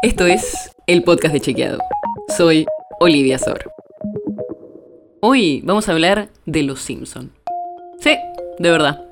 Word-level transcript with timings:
Esto 0.00 0.26
es 0.26 0.70
el 0.86 1.02
podcast 1.02 1.34
de 1.34 1.40
Chequeado. 1.40 1.80
Soy 2.36 2.66
Olivia 3.00 3.36
Sor. 3.36 3.72
Hoy 5.20 5.60
vamos 5.64 5.88
a 5.88 5.92
hablar 5.92 6.28
de 6.46 6.62
Los 6.62 6.82
Simpson. 6.82 7.32
Sí, 7.98 8.16
de 8.60 8.70
verdad. 8.70 9.04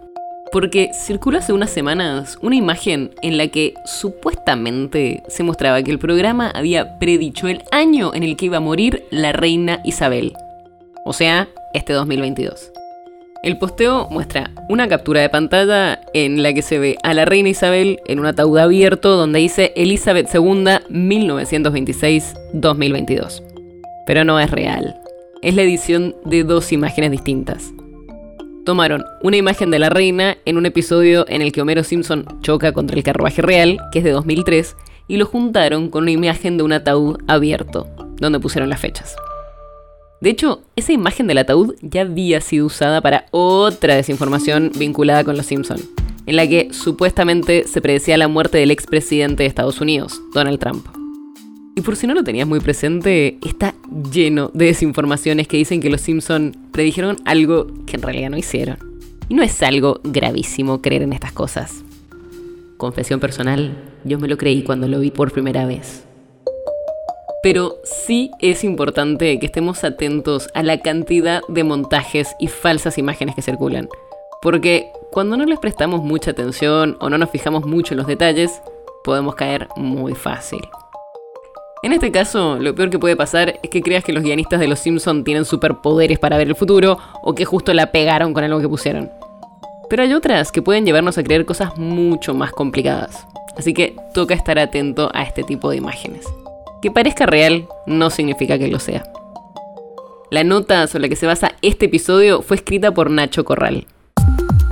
Porque 0.52 0.90
circuló 0.94 1.38
hace 1.38 1.52
unas 1.52 1.70
semanas 1.70 2.38
una 2.40 2.54
imagen 2.54 3.10
en 3.22 3.36
la 3.36 3.48
que 3.48 3.74
supuestamente 3.84 5.24
se 5.26 5.42
mostraba 5.42 5.82
que 5.82 5.90
el 5.90 5.98
programa 5.98 6.50
había 6.50 7.00
predicho 7.00 7.48
el 7.48 7.64
año 7.72 8.14
en 8.14 8.22
el 8.22 8.36
que 8.36 8.46
iba 8.46 8.58
a 8.58 8.60
morir 8.60 9.06
la 9.10 9.32
reina 9.32 9.80
Isabel. 9.82 10.34
O 11.04 11.12
sea, 11.12 11.48
este 11.74 11.94
2022. 11.94 12.70
El 13.46 13.56
posteo 13.58 14.08
muestra 14.10 14.50
una 14.68 14.88
captura 14.88 15.20
de 15.20 15.28
pantalla 15.28 16.00
en 16.14 16.42
la 16.42 16.52
que 16.52 16.62
se 16.62 16.80
ve 16.80 16.96
a 17.04 17.14
la 17.14 17.24
reina 17.24 17.48
Isabel 17.48 18.00
en 18.06 18.18
un 18.18 18.26
ataúd 18.26 18.58
abierto 18.58 19.16
donde 19.16 19.38
dice 19.38 19.72
Elizabeth 19.76 20.28
II 20.34 20.64
1926-2022. 20.90 23.44
Pero 24.04 24.24
no 24.24 24.40
es 24.40 24.50
real. 24.50 24.96
Es 25.42 25.54
la 25.54 25.62
edición 25.62 26.16
de 26.24 26.42
dos 26.42 26.72
imágenes 26.72 27.12
distintas. 27.12 27.72
Tomaron 28.64 29.04
una 29.22 29.36
imagen 29.36 29.70
de 29.70 29.78
la 29.78 29.90
reina 29.90 30.38
en 30.44 30.56
un 30.56 30.66
episodio 30.66 31.24
en 31.28 31.40
el 31.40 31.52
que 31.52 31.62
Homero 31.62 31.84
Simpson 31.84 32.26
choca 32.40 32.72
contra 32.72 32.96
el 32.96 33.04
carruaje 33.04 33.42
real, 33.42 33.78
que 33.92 34.00
es 34.00 34.04
de 34.04 34.10
2003, 34.10 34.74
y 35.06 35.18
lo 35.18 35.26
juntaron 35.26 35.88
con 35.88 36.02
una 36.02 36.10
imagen 36.10 36.56
de 36.56 36.64
un 36.64 36.72
ataúd 36.72 37.18
abierto, 37.28 37.86
donde 38.16 38.40
pusieron 38.40 38.70
las 38.70 38.80
fechas. 38.80 39.14
De 40.20 40.30
hecho, 40.30 40.62
esa 40.76 40.92
imagen 40.92 41.26
del 41.26 41.38
ataúd 41.38 41.74
ya 41.82 42.02
había 42.02 42.40
sido 42.40 42.66
usada 42.66 43.00
para 43.00 43.26
otra 43.32 43.94
desinformación 43.94 44.72
vinculada 44.78 45.24
con 45.24 45.36
los 45.36 45.46
Simpson, 45.46 45.78
en 46.24 46.36
la 46.36 46.48
que 46.48 46.68
supuestamente 46.72 47.64
se 47.68 47.80
predecía 47.82 48.16
la 48.16 48.28
muerte 48.28 48.58
del 48.58 48.70
expresidente 48.70 49.42
de 49.42 49.48
Estados 49.48 49.80
Unidos, 49.80 50.20
Donald 50.32 50.58
Trump. 50.58 50.86
Y 51.76 51.82
por 51.82 51.96
si 51.96 52.06
no 52.06 52.14
lo 52.14 52.24
tenías 52.24 52.48
muy 52.48 52.60
presente, 52.60 53.38
está 53.46 53.74
lleno 54.10 54.50
de 54.54 54.64
desinformaciones 54.64 55.46
que 55.46 55.58
dicen 55.58 55.82
que 55.82 55.90
los 55.90 56.00
Simpson 56.00 56.56
predijeron 56.72 57.18
algo 57.26 57.66
que 57.84 57.96
en 57.96 58.02
realidad 58.02 58.30
no 58.30 58.38
hicieron. 58.38 58.78
Y 59.28 59.34
no 59.34 59.42
es 59.42 59.62
algo 59.62 60.00
gravísimo 60.02 60.80
creer 60.80 61.02
en 61.02 61.12
estas 61.12 61.32
cosas. 61.32 61.84
Confesión 62.78 63.20
personal, 63.20 63.76
yo 64.04 64.18
me 64.18 64.28
lo 64.28 64.38
creí 64.38 64.62
cuando 64.62 64.88
lo 64.88 65.00
vi 65.00 65.10
por 65.10 65.32
primera 65.32 65.66
vez. 65.66 66.05
Pero 67.42 67.76
sí 67.84 68.30
es 68.40 68.64
importante 68.64 69.38
que 69.38 69.46
estemos 69.46 69.84
atentos 69.84 70.48
a 70.54 70.62
la 70.62 70.80
cantidad 70.80 71.42
de 71.48 71.64
montajes 71.64 72.34
y 72.38 72.48
falsas 72.48 72.98
imágenes 72.98 73.34
que 73.34 73.42
circulan. 73.42 73.88
Porque 74.42 74.90
cuando 75.12 75.36
no 75.36 75.44
les 75.44 75.58
prestamos 75.58 76.02
mucha 76.02 76.32
atención 76.32 76.96
o 77.00 77.08
no 77.08 77.18
nos 77.18 77.30
fijamos 77.30 77.66
mucho 77.66 77.94
en 77.94 77.98
los 77.98 78.06
detalles, 78.06 78.60
podemos 79.04 79.34
caer 79.34 79.68
muy 79.76 80.14
fácil. 80.14 80.60
En 81.82 81.92
este 81.92 82.10
caso, 82.10 82.58
lo 82.58 82.74
peor 82.74 82.90
que 82.90 82.98
puede 82.98 83.16
pasar 83.16 83.60
es 83.62 83.70
que 83.70 83.82
creas 83.82 84.02
que 84.02 84.12
los 84.12 84.24
guionistas 84.24 84.58
de 84.58 84.66
Los 84.66 84.80
Simpson 84.80 85.22
tienen 85.22 85.44
superpoderes 85.44 86.18
para 86.18 86.36
ver 86.36 86.48
el 86.48 86.56
futuro 86.56 86.98
o 87.22 87.34
que 87.34 87.44
justo 87.44 87.72
la 87.74 87.92
pegaron 87.92 88.34
con 88.34 88.42
algo 88.42 88.60
que 88.60 88.68
pusieron. 88.68 89.10
Pero 89.88 90.02
hay 90.02 90.12
otras 90.12 90.50
que 90.50 90.62
pueden 90.62 90.84
llevarnos 90.84 91.16
a 91.16 91.22
creer 91.22 91.46
cosas 91.46 91.76
mucho 91.78 92.34
más 92.34 92.50
complicadas. 92.50 93.26
Así 93.56 93.72
que 93.72 93.94
toca 94.12 94.34
estar 94.34 94.58
atento 94.58 95.10
a 95.14 95.22
este 95.22 95.44
tipo 95.44 95.70
de 95.70 95.76
imágenes. 95.76 96.26
Que 96.86 96.92
parezca 96.92 97.26
real 97.26 97.66
no 97.88 98.10
significa 98.10 98.60
que 98.60 98.68
lo 98.68 98.78
sea. 98.78 99.02
La 100.30 100.44
nota 100.44 100.86
sobre 100.86 101.02
la 101.02 101.08
que 101.08 101.16
se 101.16 101.26
basa 101.26 101.56
este 101.60 101.86
episodio 101.86 102.42
fue 102.42 102.58
escrita 102.58 102.94
por 102.94 103.10
Nacho 103.10 103.44
Corral. 103.44 103.88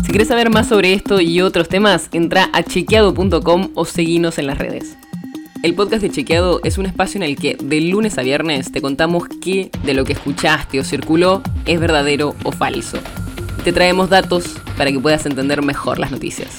Si 0.04 0.10
quieres 0.10 0.28
saber 0.28 0.48
más 0.48 0.68
sobre 0.68 0.92
esto 0.92 1.20
y 1.20 1.40
otros 1.40 1.68
temas, 1.68 2.08
entra 2.12 2.50
a 2.52 2.62
chequeado.com 2.62 3.70
o 3.74 3.84
seguinos 3.84 4.38
en 4.38 4.46
las 4.46 4.58
redes. 4.58 4.96
El 5.64 5.74
podcast 5.74 6.02
de 6.02 6.10
Chequeado 6.10 6.60
es 6.62 6.78
un 6.78 6.86
espacio 6.86 7.18
en 7.18 7.24
el 7.24 7.34
que 7.34 7.56
de 7.60 7.80
lunes 7.80 8.16
a 8.16 8.22
viernes 8.22 8.70
te 8.70 8.80
contamos 8.80 9.24
qué 9.42 9.70
de 9.82 9.94
lo 9.94 10.04
que 10.04 10.12
escuchaste 10.12 10.78
o 10.78 10.84
circuló 10.84 11.42
es 11.66 11.80
verdadero 11.80 12.36
o 12.44 12.52
falso. 12.52 12.98
Te 13.64 13.72
traemos 13.72 14.08
datos 14.08 14.54
para 14.78 14.92
que 14.92 15.00
puedas 15.00 15.26
entender 15.26 15.62
mejor 15.62 15.98
las 15.98 16.12
noticias. 16.12 16.58